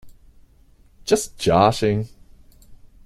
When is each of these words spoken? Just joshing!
Just 1.05 1.37
joshing! 1.37 2.09